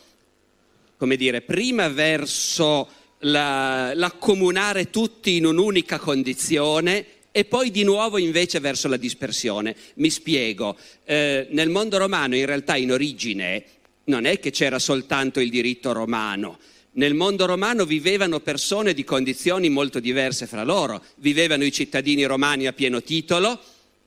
come 0.98 1.16
dire, 1.16 1.40
prima 1.40 1.88
verso 1.88 2.88
la, 3.20 3.94
l'accomunare 3.94 4.90
tutti 4.90 5.36
in 5.36 5.46
un'unica 5.46 5.98
condizione 5.98 7.06
e 7.36 7.44
poi 7.44 7.70
di 7.70 7.82
nuovo 7.82 8.16
invece 8.16 8.60
verso 8.60 8.88
la 8.88 8.96
dispersione. 8.96 9.76
Mi 9.96 10.08
spiego, 10.08 10.74
eh, 11.04 11.46
nel 11.50 11.68
mondo 11.68 11.98
romano 11.98 12.34
in 12.34 12.46
realtà 12.46 12.76
in 12.76 12.92
origine 12.92 13.62
non 14.04 14.24
è 14.24 14.40
che 14.40 14.50
c'era 14.50 14.78
soltanto 14.78 15.38
il 15.40 15.50
diritto 15.50 15.92
romano. 15.92 16.58
Nel 16.92 17.12
mondo 17.12 17.44
romano 17.44 17.84
vivevano 17.84 18.40
persone 18.40 18.94
di 18.94 19.04
condizioni 19.04 19.68
molto 19.68 20.00
diverse 20.00 20.46
fra 20.46 20.64
loro. 20.64 21.04
Vivevano 21.16 21.64
i 21.64 21.72
cittadini 21.72 22.24
romani 22.24 22.66
a 22.68 22.72
pieno 22.72 23.02
titolo 23.02 23.60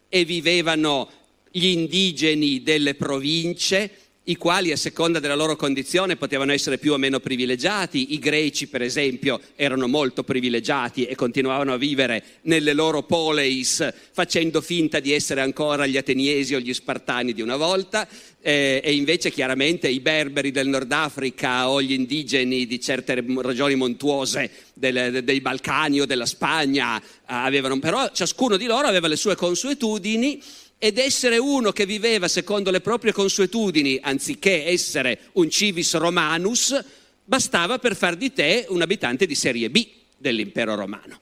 e 0.10 0.26
vivevano 0.26 1.08
gli 1.52 1.68
indigeni 1.68 2.64
delle 2.64 2.96
province 2.96 3.92
i 4.30 4.38
quali 4.38 4.72
a 4.72 4.78
seconda 4.78 5.20
della 5.20 5.34
loro 5.34 5.56
condizione 5.56 6.16
potevano 6.16 6.52
essere 6.52 6.78
più 6.78 6.94
o 6.94 6.98
meno 6.98 7.20
privilegiati. 7.20 8.14
I 8.14 8.20
greci, 8.20 8.68
per 8.68 8.84
esempio, 8.84 9.42
erano 9.56 9.88
molto 9.88 10.24
privilegiati 10.24 11.06
e 11.06 11.16
continuavano 11.16 11.74
a 11.74 11.78
vivere 11.78 12.24
nelle 12.42 12.74
loro 12.74 13.02
poleis 13.04 13.92
facendo 14.12 14.62
finta 14.62 15.00
di 15.00 15.14
essere 15.14 15.42
ancora 15.42 15.88
gli 15.88 15.98
ateniesi 15.98 16.54
o 16.54 16.60
gli 16.60 16.74
spartani 16.74 17.34
di 17.34 17.42
una 17.42 17.56
volta. 17.56 18.08
Eh, 18.42 18.80
e 18.84 18.94
invece 18.94 19.32
chiaramente 19.32 19.90
i 19.90 20.00
berberi 20.00 20.52
del 20.52 20.68
Nord 20.68 20.92
Africa 20.92 21.68
o 21.70 21.82
gli 21.82 21.92
indigeni 21.92 22.66
di 22.68 22.80
certe 22.80 23.16
regioni 23.16 23.76
montuose 23.76 24.50
del, 24.76 25.24
dei 25.24 25.42
Balcani 25.42 26.02
o 26.02 26.06
della 26.06 26.26
Spagna 26.26 27.02
avevano, 27.26 27.80
però 27.80 28.12
ciascuno 28.14 28.56
di 28.58 28.66
loro 28.66 28.88
aveva 28.88 29.08
le 29.08 29.18
sue 29.18 29.36
consuetudini 29.36 30.42
ed 30.80 30.98
essere 30.98 31.38
uno 31.38 31.74
che 31.74 31.86
viveva 31.86 32.30
secondo 32.30 32.72
le 32.72 32.80
proprie 32.80 33.12
consuetudini, 33.12 34.00
anziché 34.02 34.66
essere 34.66 35.20
un 35.34 35.50
civis 35.50 35.94
romanus, 35.96 36.82
bastava 37.26 37.78
per 37.78 37.98
far 37.98 38.16
di 38.16 38.32
te 38.32 38.66
un 38.70 38.82
abitante 38.82 39.26
di 39.26 39.36
serie 39.36 39.70
B 39.70 39.88
dell'impero 40.18 40.76
romano. 40.76 41.20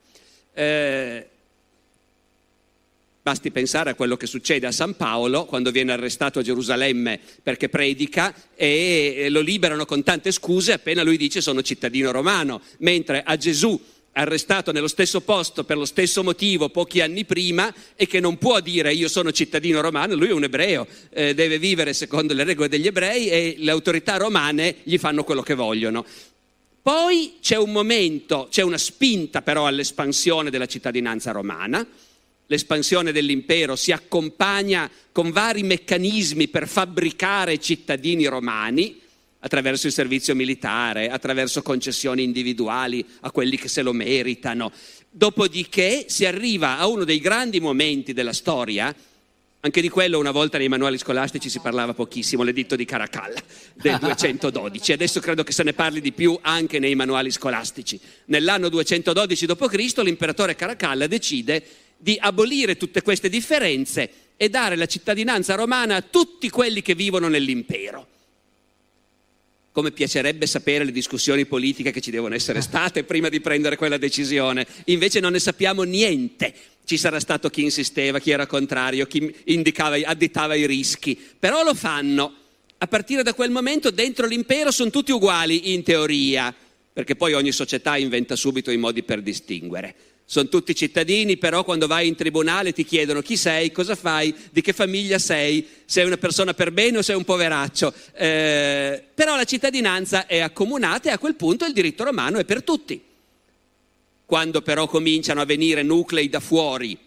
Eh, 0.53 1.27
basti 3.23 3.51
pensare 3.51 3.89
a 3.89 3.95
quello 3.95 4.15
che 4.15 4.27
succede 4.27 4.67
a 4.67 4.71
San 4.71 4.95
Paolo 4.95 5.45
quando 5.45 5.71
viene 5.71 5.91
arrestato 5.91 6.39
a 6.39 6.43
Gerusalemme 6.43 7.19
perché 7.43 7.67
predica 7.67 8.33
e 8.55 9.27
lo 9.29 9.41
liberano 9.41 9.85
con 9.85 10.01
tante 10.03 10.31
scuse 10.31 10.71
appena 10.71 11.03
lui 11.03 11.17
dice 11.17 11.41
sono 11.41 11.63
cittadino 11.63 12.11
romano, 12.11 12.61
mentre 12.77 13.23
a 13.25 13.35
Gesù 13.35 13.77
arrestato 14.17 14.71
nello 14.71 14.87
stesso 14.87 15.21
posto 15.21 15.63
per 15.63 15.77
lo 15.77 15.85
stesso 15.85 16.23
motivo 16.23 16.69
pochi 16.69 17.01
anni 17.01 17.23
prima 17.23 17.73
e 17.95 18.07
che 18.07 18.19
non 18.19 18.37
può 18.37 18.59
dire 18.59 18.93
io 18.93 19.07
sono 19.07 19.31
cittadino 19.31 19.79
romano, 19.79 20.15
lui 20.15 20.29
è 20.29 20.33
un 20.33 20.43
ebreo, 20.43 20.87
eh, 21.11 21.33
deve 21.33 21.59
vivere 21.59 21.93
secondo 21.93 22.33
le 22.33 22.43
regole 22.43 22.67
degli 22.67 22.87
ebrei 22.87 23.29
e 23.29 23.55
le 23.57 23.71
autorità 23.71 24.17
romane 24.17 24.77
gli 24.83 24.97
fanno 24.97 25.23
quello 25.23 25.41
che 25.41 25.53
vogliono. 25.53 26.05
Poi 26.81 27.35
c'è 27.41 27.57
un 27.57 27.71
momento, 27.71 28.47
c'è 28.49 28.61
una 28.61 28.77
spinta 28.77 29.41
però 29.41 29.67
all'espansione 29.67 30.49
della 30.49 30.67
cittadinanza 30.67 31.31
romana, 31.31 31.85
l'espansione 32.47 33.11
dell'impero 33.11 33.75
si 33.75 33.91
accompagna 33.91 34.89
con 35.11 35.31
vari 35.31 35.63
meccanismi 35.63 36.47
per 36.47 36.67
fabbricare 36.67 37.59
cittadini 37.59 38.25
romani, 38.25 39.01
attraverso 39.39 39.87
il 39.87 39.93
servizio 39.93 40.35
militare, 40.35 41.09
attraverso 41.09 41.61
concessioni 41.61 42.23
individuali 42.23 43.05
a 43.21 43.31
quelli 43.31 43.57
che 43.57 43.67
se 43.67 43.81
lo 43.81 43.93
meritano. 43.93 44.71
Dopodiché 45.09 46.05
si 46.07 46.25
arriva 46.25 46.77
a 46.77 46.87
uno 46.87 47.03
dei 47.03 47.19
grandi 47.19 47.59
momenti 47.59 48.13
della 48.13 48.33
storia, 48.33 48.93
anche 49.59 49.81
di 49.81 49.89
quello 49.89 50.19
una 50.19 50.31
volta 50.31 50.57
nei 50.57 50.67
manuali 50.67 50.97
scolastici 50.97 51.49
si 51.49 51.59
parlava 51.59 51.93
pochissimo, 51.93 52.43
l'editto 52.43 52.75
di 52.75 52.85
Caracalla 52.85 53.41
del 53.73 53.97
212, 53.99 54.93
adesso 54.93 55.19
credo 55.19 55.43
che 55.43 55.51
se 55.51 55.63
ne 55.63 55.73
parli 55.73 55.99
di 55.99 56.11
più 56.11 56.37
anche 56.41 56.79
nei 56.79 56.95
manuali 56.95 57.31
scolastici. 57.31 57.99
Nell'anno 58.25 58.69
212 58.69 59.45
d.C. 59.45 59.97
l'imperatore 60.03 60.55
Caracalla 60.55 61.07
decide 61.07 61.65
di 61.97 62.17
abolire 62.19 62.77
tutte 62.77 63.01
queste 63.01 63.29
differenze 63.29 64.09
e 64.37 64.49
dare 64.49 64.75
la 64.75 64.85
cittadinanza 64.85 65.55
romana 65.55 65.95
a 65.95 66.01
tutti 66.01 66.49
quelli 66.49 66.83
che 66.83 66.93
vivono 66.93 67.27
nell'impero 67.27 68.07
come 69.77 69.91
piacerebbe 69.91 70.47
sapere 70.47 70.85
le 70.85 70.91
discussioni 70.91 71.45
politiche 71.45 71.91
che 71.91 72.01
ci 72.01 72.09
devono 72.09 72.33
essere 72.33 72.61
state 72.61 73.03
prima 73.03 73.29
di 73.29 73.39
prendere 73.41 73.75
quella 73.75 73.99
decisione. 73.99 74.65
Invece 74.85 75.19
non 75.19 75.33
ne 75.33 75.37
sappiamo 75.37 75.83
niente. 75.83 76.51
Ci 76.83 76.97
sarà 76.97 77.19
stato 77.19 77.51
chi 77.51 77.61
insisteva, 77.61 78.17
chi 78.17 78.31
era 78.31 78.47
contrario, 78.47 79.05
chi 79.05 79.31
indicava, 79.43 79.95
additava 80.03 80.55
i 80.55 80.65
rischi, 80.65 81.15
però 81.37 81.63
lo 81.63 81.75
fanno. 81.75 82.33
A 82.79 82.87
partire 82.87 83.21
da 83.21 83.35
quel 83.35 83.51
momento 83.51 83.91
dentro 83.91 84.25
l'impero 84.25 84.71
sono 84.71 84.89
tutti 84.89 85.11
uguali 85.11 85.71
in 85.71 85.83
teoria, 85.83 86.51
perché 86.91 87.15
poi 87.15 87.33
ogni 87.33 87.51
società 87.51 87.97
inventa 87.97 88.35
subito 88.35 88.71
i 88.71 88.77
modi 88.77 89.03
per 89.03 89.21
distinguere 89.21 89.93
sono 90.29 90.49
tutti 90.49 90.75
cittadini, 90.75 91.37
però 91.37 91.63
quando 91.63 91.87
vai 91.87 92.05
in 92.09 92.15
tribunale 92.15 92.73
ti 92.73 92.83
chiedono 92.83 93.21
chi 93.21 93.37
sei, 93.37 93.71
cosa 93.71 93.95
fai, 93.95 94.35
di 94.51 94.59
che 94.59 94.73
famiglia 94.73 95.19
sei, 95.19 95.65
sei 95.85 96.05
una 96.05 96.17
persona 96.17 96.53
per 96.53 96.73
bene 96.73 96.97
o 96.97 97.01
sei 97.01 97.15
un 97.15 97.23
poveraccio. 97.23 97.93
Eh, 98.11 99.01
però 99.13 99.37
la 99.37 99.45
cittadinanza 99.45 100.25
è 100.25 100.39
accomunata 100.39 101.07
e 101.07 101.13
a 101.13 101.17
quel 101.17 101.35
punto 101.35 101.63
il 101.63 101.71
diritto 101.71 102.03
romano 102.03 102.39
è 102.39 102.43
per 102.43 102.61
tutti. 102.61 103.01
Quando 104.25 104.61
però 104.61 104.85
cominciano 104.87 105.39
a 105.39 105.45
venire 105.45 105.81
nuclei 105.81 106.27
da 106.27 106.41
fuori 106.41 106.97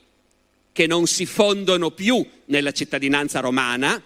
che 0.73 0.87
non 0.87 1.07
si 1.07 1.27
fondono 1.27 1.91
più 1.91 2.27
nella 2.47 2.73
cittadinanza 2.73 3.41
romana, 3.41 4.03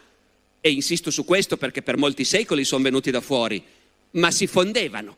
e 0.60 0.70
insisto 0.72 1.12
su 1.12 1.24
questo 1.24 1.56
perché 1.56 1.82
per 1.82 1.96
molti 1.96 2.24
secoli 2.24 2.64
sono 2.64 2.82
venuti 2.82 3.12
da 3.12 3.20
fuori, 3.20 3.62
ma 4.12 4.32
si 4.32 4.48
fondevano 4.48 5.16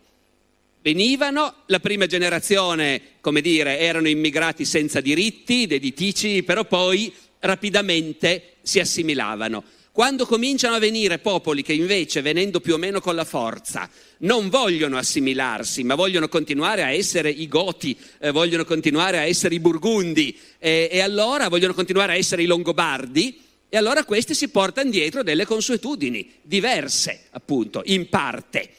venivano, 0.86 1.64
la 1.66 1.80
prima 1.80 2.06
generazione, 2.06 3.16
come 3.20 3.40
dire, 3.40 3.80
erano 3.80 4.06
immigrati 4.06 4.64
senza 4.64 5.00
diritti, 5.00 5.66
deditici, 5.66 6.44
però 6.44 6.64
poi 6.64 7.12
rapidamente 7.40 8.58
si 8.62 8.78
assimilavano. 8.78 9.64
Quando 9.90 10.26
cominciano 10.26 10.76
a 10.76 10.78
venire 10.78 11.18
popoli 11.18 11.62
che 11.62 11.72
invece, 11.72 12.22
venendo 12.22 12.60
più 12.60 12.74
o 12.74 12.76
meno 12.76 13.00
con 13.00 13.16
la 13.16 13.24
forza, 13.24 13.90
non 14.18 14.48
vogliono 14.48 14.96
assimilarsi, 14.96 15.82
ma 15.82 15.96
vogliono 15.96 16.28
continuare 16.28 16.84
a 16.84 16.92
essere 16.92 17.30
i 17.30 17.48
Goti, 17.48 17.96
eh, 18.20 18.30
vogliono 18.30 18.64
continuare 18.64 19.18
a 19.18 19.24
essere 19.24 19.56
i 19.56 19.60
Burgundi 19.60 20.38
eh, 20.60 20.88
e 20.88 21.00
allora 21.00 21.48
vogliono 21.48 21.74
continuare 21.74 22.12
a 22.12 22.16
essere 22.16 22.44
i 22.44 22.46
Longobardi, 22.46 23.40
e 23.68 23.76
allora 23.76 24.04
questi 24.04 24.34
si 24.34 24.50
portano 24.50 24.90
dietro 24.90 25.24
delle 25.24 25.46
consuetudini 25.46 26.34
diverse, 26.42 27.24
appunto, 27.32 27.82
in 27.86 28.08
parte. 28.08 28.70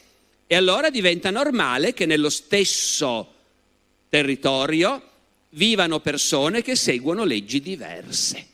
E 0.50 0.54
allora 0.54 0.88
diventa 0.88 1.30
normale 1.30 1.92
che 1.92 2.06
nello 2.06 2.30
stesso 2.30 3.34
territorio 4.08 5.02
vivano 5.50 6.00
persone 6.00 6.62
che 6.62 6.74
seguono 6.74 7.24
leggi 7.24 7.60
diverse. 7.60 8.46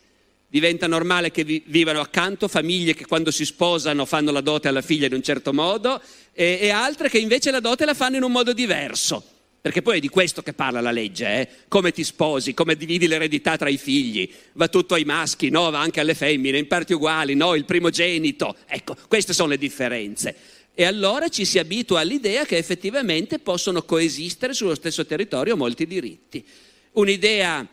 diventa 0.49 0.87
normale 0.87 1.33
che 1.33 1.43
vi- 1.43 1.63
vivano 1.67 2.01
accanto 2.01 2.47
famiglie 2.47 2.95
che 2.95 3.07
quando 3.07 3.33
si 3.33 3.45
sposano 3.45 4.05
fanno 4.05 4.31
la 4.31 4.41
dote 4.41 4.69
alla 4.69 4.83
figlia 4.83 5.07
in 5.07 5.15
un 5.15 5.23
certo 5.23 5.53
modo 5.53 6.01
e, 6.33 6.59
e 6.63 6.71
altre 6.71 7.09
che 7.09 7.19
invece 7.19 7.51
la 7.51 7.59
dote 7.59 7.85
la 7.85 7.95
fanno 7.95 8.17
in 8.17 8.23
un 8.23 8.31
modo 8.31 8.53
diverso. 8.53 9.25
Perché 9.61 9.83
poi 9.83 9.97
è 9.97 10.01
di 10.01 10.09
questo 10.09 10.43
che 10.43 10.53
parla 10.53 10.81
la 10.81 10.91
legge, 10.91 11.41
eh? 11.41 11.49
come 11.69 11.91
ti 11.91 12.05
sposi, 12.05 12.55
come 12.55 12.77
dividi 12.77 13.09
l'eredità 13.09 13.57
tra 13.57 13.69
i 13.69 13.79
figli, 13.79 14.31
va 14.53 14.69
tutto 14.69 14.95
ai 14.95 15.05
maschi, 15.05 15.49
no, 15.49 15.71
va 15.71 15.81
anche 15.81 16.01
alle 16.01 16.15
femmine, 16.15 16.59
in 16.59 16.67
parti 16.67 16.93
uguali, 16.93 17.35
no, 17.35 17.55
il 17.55 17.65
primogenito. 17.65 18.55
Ecco, 18.67 18.95
queste 19.09 19.33
sono 19.33 19.49
le 19.49 19.59
differenze. 19.59 20.37
E 20.77 20.85
allora 20.85 21.29
ci 21.29 21.45
si 21.45 21.61
abitua 21.61 22.01
all'idea 22.01 22.45
che 22.45 22.57
effettivamente 22.57 23.39
possono 23.39 23.85
coesistere 23.85 24.55
sullo 24.55 24.75
stesso 24.75 25.07
territorio 25.07 25.57
molti 25.57 25.87
diritti. 25.87 26.45
Un'idea 26.93 27.67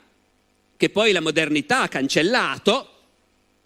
che 0.77 0.89
poi 0.89 1.11
la 1.11 1.19
modernità 1.19 1.81
ha 1.81 1.87
cancellato. 1.87 2.87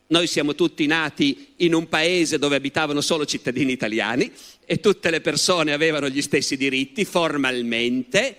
Noi 0.08 0.27
siamo 0.27 0.56
tutti 0.56 0.86
nati 0.86 1.54
in 1.58 1.74
un 1.74 1.89
paese 1.89 2.38
dove 2.38 2.56
abitavano 2.56 3.01
solo 3.01 3.25
cittadini 3.25 3.74
italiani 3.74 4.32
e 4.65 4.80
tutte 4.80 5.10
le 5.10 5.20
persone 5.20 5.74
avevano 5.74 6.08
gli 6.08 6.22
stessi 6.22 6.56
diritti 6.56 7.04
formalmente. 7.04 8.38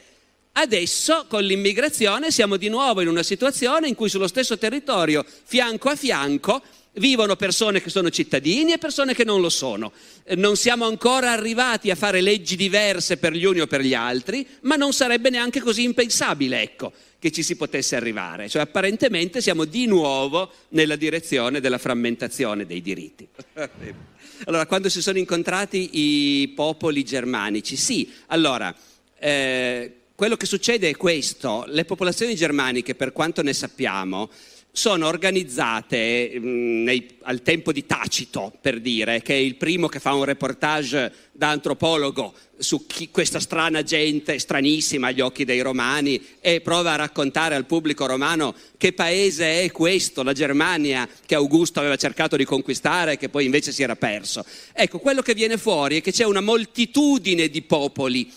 Adesso 0.53 1.27
con 1.29 1.45
l'immigrazione 1.45 2.31
siamo 2.31 2.57
di 2.57 2.71
nuovo 2.71 3.03
in 3.03 3.09
una 3.09 3.23
situazione 3.23 3.89
in 3.89 3.95
cui 3.95 4.09
sullo 4.09 4.29
stesso 4.29 4.57
territorio, 4.57 5.23
fianco 5.45 5.91
a 5.91 5.97
fianco, 5.97 6.63
vivono 6.97 7.37
persone 7.37 7.81
che 7.81 7.91
sono 7.91 8.11
cittadini 8.11 8.73
e 8.73 8.79
persone 8.79 9.15
che 9.15 9.25
non 9.25 9.41
lo 9.41 9.49
sono. 9.49 9.93
Eh, 10.25 10.37
Non 10.37 10.57
siamo 10.57 10.87
ancora 10.87 11.33
arrivati 11.33 11.91
a 11.91 11.95
fare 11.95 12.21
leggi 12.21 12.57
diverse 12.57 13.17
per 13.17 13.33
gli 13.33 13.45
uni 13.45 13.61
o 13.61 13.67
per 13.67 13.81
gli 13.81 13.95
altri, 13.95 14.47
ma 14.63 14.77
non 14.77 14.93
sarebbe 14.93 15.31
neanche 15.31 15.61
così 15.61 15.83
impensabile, 15.83 16.63
ecco, 16.63 16.93
che 17.19 17.31
ci 17.31 17.43
si 17.43 17.57
potesse 17.57 17.97
arrivare. 17.97 18.49
Cioè 18.49 18.63
apparentemente 18.63 19.41
siamo 19.41 19.65
di 19.65 19.87
nuovo 19.87 20.51
nella 20.71 20.97
direzione 20.97 21.61
della 21.61 21.79
frammentazione 21.79 22.67
dei 22.67 22.83
diritti. 22.83 23.27
Allora, 24.45 24.67
quando 24.67 24.91
si 24.91 25.01
sono 25.01 25.17
incontrati 25.17 25.89
i 25.95 26.49
popoli 26.49 27.05
germanici, 27.05 27.75
sì, 27.75 28.13
allora, 28.27 28.75
eh, 29.19 29.93
quello 30.15 30.37
che 30.37 30.45
succede 30.45 30.91
è 30.91 30.97
questo, 30.97 31.65
le 31.69 31.87
popolazioni 31.87 32.35
germaniche, 32.35 32.95
per 32.95 33.13
quanto 33.13 33.43
ne 33.43 33.55
sappiamo, 33.55 34.29
sono 34.77 35.07
organizzate 35.07 36.39
mh, 36.39 36.83
nei- 36.83 37.17
al 37.23 37.41
tempo 37.41 37.73
di 37.73 37.87
Tacito, 37.87 38.53
per 38.61 38.79
dire, 38.81 39.23
che 39.23 39.33
è 39.33 39.39
il 39.39 39.55
primo 39.55 39.89
che 39.89 40.01
fa 40.01 40.13
un 40.13 40.25
reportage 40.25 41.11
da 41.33 41.49
antropologo 41.49 42.35
su 42.59 42.87
chi- 42.87 43.09
questa 43.11 43.41
strana 43.41 43.83
gente, 43.83 44.39
stranissima 44.39 45.07
agli 45.07 45.23
occhi 45.23 45.47
dei 45.47 45.63
romani, 45.63 46.23
e 46.43 46.61
prova 46.61 46.93
a 46.93 46.97
raccontare 46.97 47.55
al 47.55 47.65
pubblico 47.65 48.05
romano 48.05 48.55
che 48.77 48.93
paese 48.93 49.63
è 49.63 49.73
questo, 49.73 50.23
la 50.23 50.35
Germania, 50.35 51.09
che 51.25 51.35
Augusto 51.35 51.81
aveva 51.81 51.97
cercato 51.97 52.37
di 52.37 52.45
conquistare 52.45 53.13
e 53.13 53.17
che 53.17 53.31
poi 53.31 53.47
invece 53.47 53.73
si 53.73 53.83
era 53.83 53.97
perso. 53.97 54.45
Ecco, 54.75 54.99
quello 54.99 55.23
che 55.23 55.33
viene 55.33 55.57
fuori 55.57 55.97
è 55.97 56.03
che 56.03 56.13
c'è 56.13 56.25
una 56.25 56.43
moltitudine 56.43 57.49
di 57.49 57.63
popoli 57.63 58.31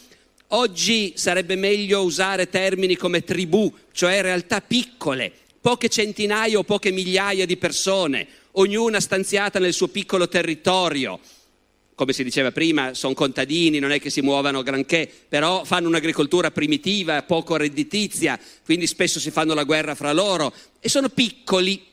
Oggi 0.52 1.14
sarebbe 1.16 1.56
meglio 1.56 2.02
usare 2.02 2.50
termini 2.50 2.96
come 2.96 3.24
tribù, 3.24 3.72
cioè 3.92 4.24
realtà 4.24 4.62
piccole, 4.62 5.32
poche 5.62 5.90
centinaia 5.90 6.58
o 6.58 6.64
poche 6.64 6.92
migliaia 6.92 7.46
di 7.46 7.58
persone, 7.58 8.28
ognuna 8.52 9.00
stanziata 9.00 9.60
nel 9.60 9.74
suo 9.74 9.88
piccolo 9.88 10.28
territorio. 10.28 11.20
Come 11.96 12.14
si 12.14 12.24
diceva 12.24 12.52
prima, 12.52 12.94
sono 12.94 13.14
contadini, 13.14 13.80
non 13.80 13.92
è 13.92 14.00
che 14.00 14.10
si 14.10 14.22
muovano 14.22 14.64
granché, 14.64 15.10
però 15.28 15.66
fanno 15.66 15.90
un'agricoltura 15.90 16.50
primitiva, 16.50 17.24
poco 17.24 17.58
redditizia, 17.58 18.40
quindi 18.64 18.88
spesso 18.88 19.20
si 19.20 19.32
fanno 19.32 19.54
la 19.54 19.66
guerra 19.66 19.96
fra 19.96 20.14
loro 20.14 20.54
e 20.80 20.88
sono 20.88 21.10
piccoli. 21.10 21.86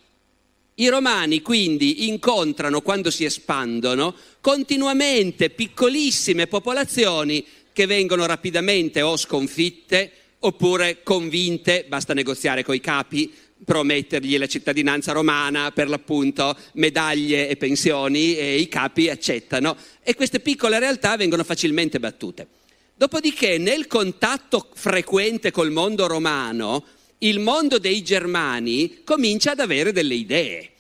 I 0.79 0.89
romani 0.89 1.43
quindi 1.43 2.07
incontrano, 2.07 2.83
quando 2.83 3.11
si 3.11 3.25
espandono, 3.25 4.15
continuamente 4.41 5.51
piccolissime 5.51 6.47
popolazioni 6.47 7.45
che 7.73 7.87
vengono 7.87 8.27
rapidamente 8.27 9.03
o 9.03 9.17
sconfitte 9.17 10.13
oppure 10.41 11.03
convinte, 11.03 11.85
basta 11.89 12.15
negoziare 12.15 12.63
coi 12.63 12.79
capi, 12.79 13.33
promettergli 13.65 14.39
la 14.39 14.47
cittadinanza 14.47 15.13
romana, 15.13 15.73
per 15.73 15.89
l'appunto 15.89 16.57
medaglie 16.75 17.49
e 17.49 17.57
pensioni 17.57 18.37
e 18.37 18.59
i 18.59 18.69
capi 18.69 19.09
accettano 19.09 19.77
e 20.03 20.15
queste 20.15 20.41
piccole 20.41 20.79
realtà 20.79 21.17
vengono 21.17 21.45
facilmente 21.45 21.99
battute. 21.99 22.47
Dopodiché 22.95 23.59
nel 23.59 23.87
contatto 23.87 24.69
frequente 24.75 25.51
col 25.51 25.71
mondo 25.71 26.07
romano, 26.07 26.85
il 27.19 27.41
mondo 27.41 27.79
dei 27.79 28.03
germani 28.03 29.03
comincia 29.05 29.53
ad 29.53 29.61
avere 29.61 29.93
delle 29.93 30.15
idee. 30.15 30.71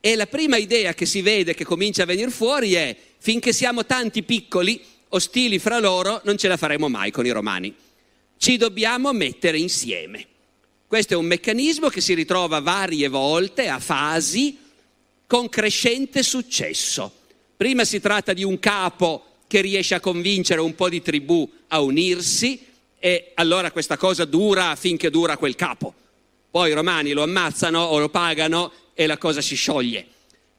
E 0.00 0.16
la 0.16 0.26
prima 0.26 0.56
idea 0.56 0.92
che 0.92 1.06
si 1.06 1.22
vede 1.22 1.54
che 1.54 1.64
comincia 1.64 2.02
a 2.02 2.06
venire 2.06 2.30
fuori 2.30 2.74
è 2.74 2.94
finché 3.18 3.54
siamo 3.54 3.86
tanti 3.86 4.22
piccoli, 4.22 4.82
ostili 5.08 5.58
fra 5.58 5.78
loro, 5.78 6.20
non 6.24 6.36
ce 6.36 6.48
la 6.48 6.58
faremo 6.58 6.88
mai 6.88 7.10
con 7.10 7.24
i 7.24 7.30
romani. 7.30 7.74
Ci 8.36 8.58
dobbiamo 8.58 9.12
mettere 9.12 9.56
insieme. 9.56 10.26
Questo 10.86 11.14
è 11.14 11.16
un 11.16 11.24
meccanismo 11.24 11.88
che 11.88 12.00
si 12.00 12.14
ritrova 12.14 12.60
varie 12.60 13.08
volte, 13.08 13.68
a 13.68 13.78
fasi, 13.78 14.58
con 15.26 15.48
crescente 15.48 16.22
successo. 16.22 17.10
Prima 17.56 17.84
si 17.84 18.00
tratta 18.00 18.32
di 18.32 18.44
un 18.44 18.58
capo 18.58 19.24
che 19.46 19.60
riesce 19.62 19.94
a 19.94 20.00
convincere 20.00 20.60
un 20.60 20.74
po' 20.74 20.88
di 20.88 21.00
tribù 21.00 21.50
a 21.68 21.80
unirsi 21.80 22.64
e 22.98 23.32
allora 23.34 23.72
questa 23.72 23.96
cosa 23.96 24.24
dura 24.24 24.76
finché 24.76 25.10
dura 25.10 25.36
quel 25.36 25.54
capo. 25.54 25.94
Poi 26.50 26.70
i 26.70 26.74
romani 26.74 27.12
lo 27.12 27.22
ammazzano 27.22 27.80
o 27.80 27.98
lo 27.98 28.10
pagano 28.10 28.70
e 28.92 29.06
la 29.06 29.18
cosa 29.18 29.40
si 29.40 29.56
scioglie. 29.56 30.06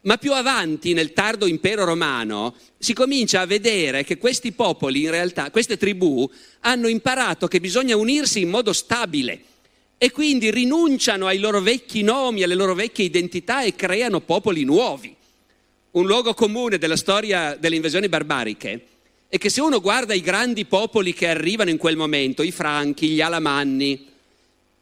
Ma 0.01 0.17
più 0.17 0.33
avanti, 0.33 0.93
nel 0.93 1.13
tardo 1.13 1.45
impero 1.45 1.85
romano, 1.85 2.55
si 2.77 2.93
comincia 2.93 3.41
a 3.41 3.45
vedere 3.45 4.03
che 4.03 4.17
questi 4.17 4.51
popoli, 4.51 5.03
in 5.03 5.11
realtà, 5.11 5.49
queste 5.51 5.77
tribù, 5.77 6.29
hanno 6.61 6.88
imparato 6.88 7.47
che 7.47 7.59
bisogna 7.59 7.95
unirsi 7.95 8.41
in 8.41 8.49
modo 8.49 8.73
stabile 8.73 9.53
e 9.97 10.12
quindi 10.12 10.51
rinunciano 10.51 11.27
ai 11.27 11.39
loro 11.39 11.62
vecchi 11.62 12.01
nomi, 12.01 12.43
alle 12.43 12.55
loro 12.55 12.73
vecchie 12.73 13.05
identità 13.05 13.63
e 13.63 13.75
creano 13.75 14.21
popoli 14.21 14.63
nuovi. 14.63 15.15
Un 15.91 16.05
luogo 16.05 16.34
comune 16.34 16.77
della 16.77 16.97
storia 16.97 17.55
delle 17.55 17.77
invasioni 17.77 18.10
barbariche 18.10 18.88
è 19.27 19.38
che 19.38 19.49
se 19.49 19.62
uno 19.62 19.79
guarda 19.79 20.13
i 20.13 20.21
grandi 20.21 20.65
popoli 20.65 21.13
che 21.13 21.27
arrivano 21.27 21.69
in 21.69 21.77
quel 21.77 21.95
momento, 21.95 22.43
i 22.43 22.51
Franchi, 22.51 23.10
gli 23.10 23.21
Alamanni, 23.21 24.08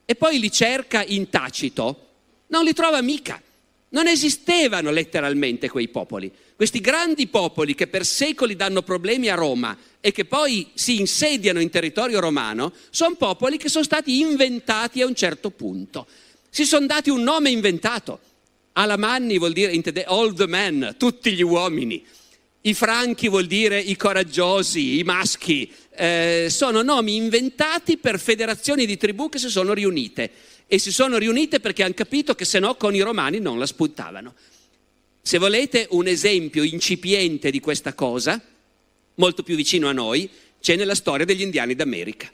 e 0.05 0.15
poi 0.15 0.39
li 0.39 0.51
cerca 0.51 1.03
in 1.03 1.29
tacito, 1.29 2.07
non 2.47 2.63
li 2.63 2.73
trova 2.73 3.01
mica. 3.01 3.41
Non 3.89 4.07
esistevano 4.07 4.89
letteralmente 4.89 5.69
quei 5.69 5.87
popoli. 5.87 6.31
Questi 6.63 6.79
grandi 6.79 7.27
popoli 7.27 7.75
che 7.75 7.87
per 7.87 8.05
secoli 8.05 8.55
danno 8.55 8.83
problemi 8.83 9.27
a 9.27 9.35
Roma 9.35 9.77
e 9.99 10.13
che 10.13 10.23
poi 10.23 10.69
si 10.73 10.97
insediano 10.97 11.59
in 11.59 11.69
territorio 11.69 12.21
romano, 12.21 12.71
sono 12.89 13.15
popoli 13.15 13.57
che 13.57 13.67
sono 13.67 13.83
stati 13.83 14.21
inventati 14.21 15.01
a 15.01 15.05
un 15.05 15.13
certo 15.13 15.49
punto. 15.49 16.07
Si 16.49 16.63
sono 16.63 16.85
dati 16.85 17.09
un 17.09 17.21
nome 17.21 17.49
inventato. 17.49 18.17
Alamanni 18.71 19.37
vuol 19.39 19.51
dire 19.51 19.73
in 19.73 19.81
tede- 19.81 20.05
all 20.05 20.33
the 20.33 20.47
men, 20.47 20.95
tutti 20.97 21.33
gli 21.33 21.41
uomini. 21.41 22.01
I 22.61 22.73
franchi 22.73 23.27
vuol 23.27 23.45
dire 23.45 23.77
i 23.77 23.97
coraggiosi, 23.97 24.99
i 24.99 25.03
maschi. 25.03 25.69
Eh, 25.93 26.47
sono 26.49 26.81
nomi 26.81 27.17
inventati 27.17 27.97
per 27.97 28.21
federazioni 28.21 28.85
di 28.85 28.95
tribù 28.95 29.27
che 29.27 29.37
si 29.37 29.49
sono 29.49 29.73
riunite 29.73 30.31
e 30.65 30.79
si 30.79 30.93
sono 30.93 31.17
riunite 31.17 31.59
perché 31.59 31.83
hanno 31.83 31.93
capito 31.93 32.35
che 32.35 32.45
se 32.45 32.59
no 32.59 32.75
con 32.75 32.95
i 32.95 33.01
romani 33.01 33.39
non 33.39 33.59
la 33.59 33.65
spuntavano. 33.65 34.33
Se 35.25 35.37
volete 35.37 35.87
un 35.91 36.05
esempio 36.07 36.63
incipiente 36.63 37.49
di 37.49 37.61
questa 37.61 37.93
cosa, 37.93 38.41
molto 39.15 39.41
più 39.41 39.55
vicino 39.55 39.87
a 39.87 39.93
noi, 39.93 40.29
c'è 40.59 40.75
nella 40.75 40.95
storia 40.95 41.25
degli 41.25 41.39
indiani 41.39 41.75
d'America. 41.75 42.29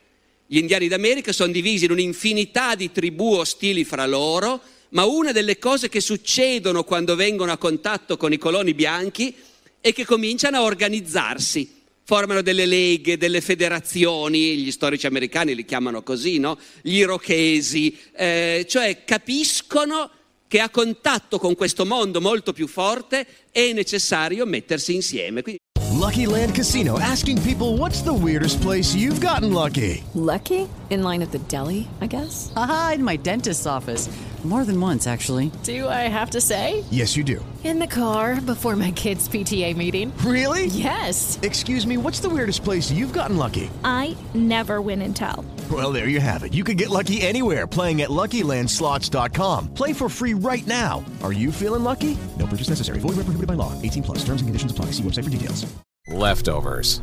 Gli 0.47 0.58
indiani 0.58 0.88
d'America 0.88 1.32
sono 1.32 1.52
divisi 1.52 1.86
in 1.86 1.91
un'infinità 1.91 2.73
di 2.73 2.91
tribù 2.91 3.34
ostili 3.34 3.84
fra 3.84 4.08
loro, 4.08 4.60
ma 4.89 5.06
una 5.06 5.32
delle 5.32 5.60
cose 5.60 5.88
che 5.88 6.02
succedono 6.02 6.84
quando 6.84 7.15
vengono 7.15 7.52
a 7.52 7.58
contatto 7.58 8.17
con 8.17 8.34
i 8.34 8.39
coloni 8.39 8.73
bianchi 8.73 9.36
è 9.80 9.93
che 9.93 10.04
cominciano 10.04 10.58
a 10.58 10.63
organizzarsi 10.63 11.78
formano 12.04 12.41
delle 12.41 12.65
leghe, 12.65 13.17
delle 13.19 13.39
federazioni, 13.39 14.58
gli 14.58 14.71
storici 14.71 15.06
americani 15.06 15.54
li 15.54 15.63
chiamano 15.63 16.02
così, 16.02 16.39
no? 16.39 16.58
Gli 16.82 16.95
irochesi, 16.95 17.95
eh, 18.15 18.65
cioè 18.67 19.04
capiscono 19.06 20.10
che 20.50 20.60
a 20.60 20.70
contatto 20.70 21.38
con 21.38 21.56
questo 21.56 21.86
mondo 21.86 22.20
molto 22.20 22.54
più 22.54 22.68
forte 22.68 23.26
è 23.52 23.72
necessario 23.72 24.48
mettersi 24.48 24.96
insieme. 24.96 25.44
Quindi 25.44 25.60
Lucky 25.92 26.26
Land 26.26 26.54
Casino 26.56 26.98
asking 26.98 27.40
people 27.42 27.78
what's 27.78 28.02
the 28.02 28.12
weirdest 28.12 28.60
place 28.60 28.96
you've 28.96 29.22
gotten 29.22 29.54
lucky? 29.54 30.04
Lucky? 30.14 30.68
In 30.90 31.04
line 31.04 31.22
at 31.22 31.30
the 31.30 31.40
deli, 31.48 31.88
I 32.02 32.08
guess? 32.08 32.52
Aha, 32.56 32.94
in 32.96 33.04
my 33.04 33.16
dentist's 33.16 33.68
office. 33.68 34.10
More 34.44 34.64
than 34.64 34.80
once, 34.80 35.06
actually. 35.06 35.52
Do 35.64 35.88
I 35.90 36.08
have 36.08 36.32
to 36.32 36.40
say? 36.40 36.84
Yes, 36.90 37.16
you 37.18 37.24
do. 37.26 37.46
In 37.66 37.78
the 37.78 37.86
car 37.86 38.40
before 38.40 38.78
my 38.78 38.92
kids' 38.92 39.28
PTA 39.28 39.76
meeting. 39.76 40.14
Really? 40.26 40.68
Yes. 40.68 41.38
Excuse 41.44 41.86
me, 41.86 41.98
what's 41.98 42.22
the 42.22 42.30
weirdest 42.30 42.64
place 42.64 42.90
you've 42.90 43.12
gotten 43.12 43.36
lucky? 43.36 43.70
I 43.84 44.16
never 44.34 44.82
win 44.82 45.02
and 45.02 45.14
tell. 45.14 45.44
Well, 45.69 45.91
there 45.91 46.08
you 46.08 46.21
have 46.21 46.43
it. 46.43 46.53
You 46.53 46.63
can 46.63 46.77
get 46.77 46.89
lucky 46.89 47.21
anywhere 47.21 47.67
playing 47.67 48.01
at 48.01 48.10
LuckyLandSlots.com. 48.10 49.73
Play 49.73 49.91
for 49.93 50.08
free 50.10 50.34
right 50.34 50.65
now. 50.65 51.03
Are 51.21 51.34
you 51.34 51.51
feeling 51.51 51.84
lucky? 51.84 52.17
No 52.38 52.47
purchase 52.47 52.69
necessary. 52.69 52.99
Void 52.99 53.17
where 53.17 53.25
prohibited 53.25 53.47
by 53.47 53.55
law. 53.55 53.79
18 53.82 54.03
plus. 54.03 54.19
Terms 54.19 54.41
and 54.41 54.47
conditions 54.47 54.71
apply. 54.71 54.86
See 54.86 55.03
website 55.03 55.25
for 55.25 55.29
details. 55.29 55.67
Leftovers. 56.08 57.01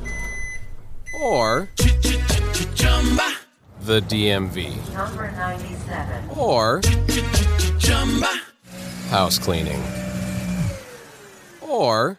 Or 1.20 1.68
the 3.83 4.00
DMV. 4.02 4.92
Number 4.92 5.31
97. 5.31 6.31
Or 6.37 6.81
house 9.09 9.38
cleaning. 9.38 9.81
Or 11.62 12.18